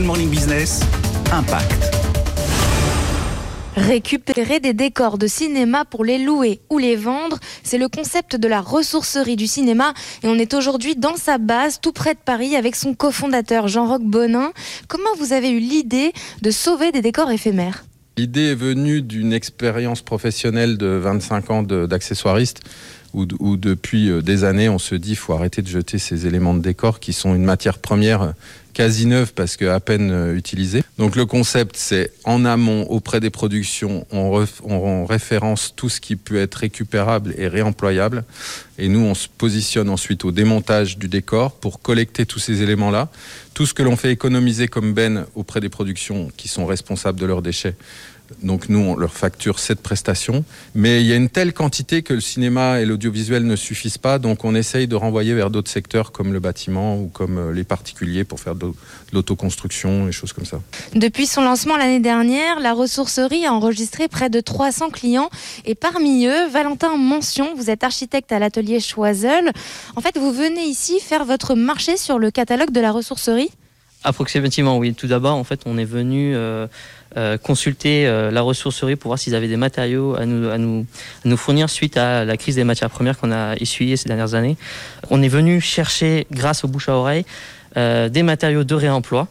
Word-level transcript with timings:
Good 0.00 0.06
Morning 0.06 0.30
Business, 0.30 0.80
Impact. 1.30 1.94
Récupérer 3.76 4.58
des 4.58 4.72
décors 4.72 5.18
de 5.18 5.26
cinéma 5.26 5.84
pour 5.84 6.06
les 6.06 6.16
louer 6.16 6.60
ou 6.70 6.78
les 6.78 6.96
vendre, 6.96 7.38
c'est 7.62 7.76
le 7.76 7.86
concept 7.86 8.34
de 8.34 8.48
la 8.48 8.62
ressourcerie 8.62 9.36
du 9.36 9.46
cinéma 9.46 9.92
et 10.22 10.28
on 10.28 10.36
est 10.36 10.54
aujourd'hui 10.54 10.96
dans 10.96 11.16
sa 11.16 11.36
base 11.36 11.80
tout 11.82 11.92
près 11.92 12.14
de 12.14 12.18
Paris 12.18 12.56
avec 12.56 12.76
son 12.76 12.94
cofondateur 12.94 13.68
Jean-Roch 13.68 14.00
Bonin. 14.00 14.52
Comment 14.88 15.14
vous 15.18 15.34
avez 15.34 15.50
eu 15.50 15.58
l'idée 15.58 16.14
de 16.40 16.50
sauver 16.50 16.92
des 16.92 17.02
décors 17.02 17.30
éphémères? 17.30 17.84
L'idée 18.16 18.52
est 18.52 18.54
venue 18.54 19.02
d'une 19.02 19.34
expérience 19.34 20.00
professionnelle 20.00 20.78
de 20.78 20.86
25 20.86 21.50
ans 21.50 21.62
d'accessoiriste 21.62 22.60
où, 23.12 23.56
depuis 23.56 24.10
euh, 24.10 24.22
des 24.22 24.44
années 24.44 24.68
on 24.68 24.78
se 24.78 24.94
dit 24.94 25.16
faut 25.16 25.32
arrêter 25.32 25.62
de 25.62 25.68
jeter 25.68 25.98
ces 25.98 26.26
éléments 26.26 26.54
de 26.54 26.60
décor 26.60 27.00
qui 27.00 27.12
sont 27.12 27.34
une 27.34 27.44
matière 27.44 27.78
première 27.78 28.34
quasi 28.72 29.06
neuve 29.06 29.32
parce 29.34 29.56
que 29.56 29.64
à 29.64 29.80
peine 29.80 30.10
euh, 30.10 30.36
utilisée. 30.36 30.84
Donc 30.98 31.16
le 31.16 31.26
concept 31.26 31.76
c'est 31.76 32.12
en 32.24 32.44
amont 32.44 32.84
auprès 32.84 33.20
des 33.20 33.30
productions 33.30 34.06
on, 34.12 34.44
on, 34.64 35.04
référence 35.06 35.74
tout 35.74 35.88
ce 35.88 36.00
qui 36.00 36.16
peut 36.16 36.36
être 36.36 36.56
récupérable 36.56 37.34
et 37.36 37.48
réemployable 37.48 38.24
et 38.78 38.88
nous 38.88 39.00
on 39.00 39.14
se 39.14 39.28
positionne 39.28 39.88
ensuite 39.88 40.24
au 40.24 40.30
démontage 40.30 40.98
du 40.98 41.08
décor 41.08 41.52
pour 41.52 41.80
collecter 41.82 42.26
tous 42.26 42.38
ces 42.38 42.62
éléments 42.62 42.90
là. 42.90 43.08
Tout 43.54 43.66
ce 43.66 43.74
que 43.74 43.82
l'on 43.82 43.96
fait 43.96 44.12
économiser 44.12 44.68
comme 44.68 44.94
ben 44.94 45.26
auprès 45.34 45.60
des 45.60 45.68
productions 45.68 46.30
qui 46.36 46.48
sont 46.48 46.64
responsables 46.64 47.18
de 47.18 47.26
leurs 47.26 47.42
déchets 47.42 47.74
donc 48.42 48.68
nous, 48.68 48.78
on 48.78 48.96
leur 48.96 49.12
facture 49.12 49.58
cette 49.58 49.80
prestation. 49.80 50.44
Mais 50.74 51.00
il 51.00 51.06
y 51.06 51.12
a 51.12 51.16
une 51.16 51.28
telle 51.28 51.52
quantité 51.52 52.02
que 52.02 52.14
le 52.14 52.20
cinéma 52.20 52.80
et 52.80 52.86
l'audiovisuel 52.86 53.46
ne 53.46 53.56
suffisent 53.56 53.98
pas. 53.98 54.18
Donc 54.18 54.44
on 54.44 54.54
essaye 54.54 54.86
de 54.86 54.96
renvoyer 54.96 55.34
vers 55.34 55.50
d'autres 55.50 55.70
secteurs 55.70 56.12
comme 56.12 56.32
le 56.32 56.40
bâtiment 56.40 56.98
ou 56.98 57.08
comme 57.08 57.38
euh, 57.38 57.52
les 57.52 57.64
particuliers 57.64 58.24
pour 58.24 58.40
faire 58.40 58.54
de 58.54 58.72
l'autoconstruction 59.12 60.08
et 60.08 60.12
choses 60.12 60.32
comme 60.32 60.46
ça. 60.46 60.60
Depuis 60.94 61.26
son 61.26 61.42
lancement 61.42 61.76
l'année 61.76 62.00
dernière, 62.00 62.60
la 62.60 62.72
ressourcerie 62.72 63.44
a 63.46 63.52
enregistré 63.52 64.08
près 64.08 64.30
de 64.30 64.40
300 64.40 64.90
clients. 64.90 65.30
Et 65.64 65.74
parmi 65.74 66.26
eux, 66.26 66.48
Valentin 66.48 66.96
Mention, 66.96 67.54
vous 67.56 67.70
êtes 67.70 67.84
architecte 67.84 68.32
à 68.32 68.38
l'atelier 68.38 68.80
Choiseul. 68.80 69.50
En 69.96 70.00
fait, 70.00 70.16
vous 70.18 70.32
venez 70.32 70.64
ici 70.64 71.00
faire 71.00 71.24
votre 71.24 71.54
marché 71.54 71.96
sur 71.96 72.18
le 72.18 72.30
catalogue 72.30 72.70
de 72.70 72.80
la 72.80 72.92
ressourcerie 72.92 73.50
Approximativement, 74.02 74.78
oui. 74.78 74.94
Tout 74.94 75.06
d'abord, 75.06 75.36
en 75.36 75.44
fait, 75.44 75.60
on 75.66 75.76
est 75.76 75.84
venu 75.84 76.34
euh, 76.34 76.66
euh, 77.18 77.36
consulter 77.36 78.06
euh, 78.06 78.30
la 78.30 78.40
ressourcerie 78.40 78.96
pour 78.96 79.10
voir 79.10 79.18
s'ils 79.18 79.34
avaient 79.34 79.48
des 79.48 79.58
matériaux 79.58 80.14
à 80.14 80.24
nous, 80.24 80.48
à, 80.48 80.56
nous, 80.56 80.86
à 81.24 81.28
nous 81.28 81.36
fournir 81.36 81.68
suite 81.68 81.98
à 81.98 82.24
la 82.24 82.36
crise 82.38 82.54
des 82.54 82.64
matières 82.64 82.88
premières 82.88 83.18
qu'on 83.18 83.30
a 83.30 83.56
essuyée 83.56 83.96
ces 83.98 84.08
dernières 84.08 84.34
années. 84.34 84.56
On 85.10 85.22
est 85.22 85.28
venu 85.28 85.60
chercher, 85.60 86.26
grâce 86.30 86.64
aux 86.64 86.68
bouche 86.68 86.88
à 86.88 86.94
oreille, 86.94 87.26
euh, 87.76 88.08
des 88.08 88.22
matériaux 88.22 88.64
de 88.64 88.74
réemploi. 88.74 89.28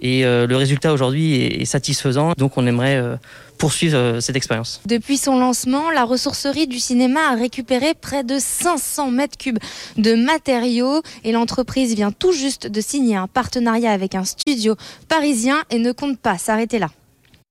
Et 0.00 0.24
euh, 0.24 0.46
le 0.46 0.56
résultat 0.56 0.92
aujourd'hui 0.92 1.42
est, 1.42 1.64
satisfaisant, 1.64 2.32
donc 2.36 2.56
on 2.56 2.66
aimerait 2.66 2.96
euh, 2.96 3.16
poursuivre 3.58 3.96
euh, 3.96 4.20
cette 4.20 4.36
expérience. 4.36 4.80
Depuis 4.86 5.16
son 5.16 5.38
lancement, 5.38 5.90
la 5.90 6.04
ressourcerie 6.04 6.66
du 6.66 6.78
cinéma 6.78 7.20
a 7.32 7.34
récupéré 7.34 7.94
près 7.94 8.24
de 8.24 8.38
500 8.38 9.10
mètres 9.10 9.36
cubes 9.36 9.58
de 9.96 10.14
matériaux 10.14 11.02
et 11.24 11.32
l'entreprise 11.32 11.94
vient 11.94 12.12
tout 12.12 12.32
juste 12.32 12.66
de 12.68 12.80
signer 12.80 13.16
un 13.16 13.26
partenariat 13.26 13.92
avec 13.92 14.14
un 14.14 14.24
studio 14.24 14.76
parisien 15.08 15.62
et 15.70 15.78
ne 15.78 15.92
compte 15.92 16.18
pas 16.18 16.38
s'arrêter 16.38 16.78
là. 16.78 16.90